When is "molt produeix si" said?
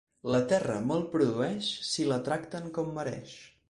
0.93-2.09